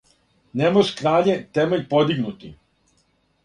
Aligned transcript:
Не 0.61 0.71
мож, 0.77 0.93
краље, 1.03 1.37
темељ 1.59 1.87
подигнути, 1.95 2.53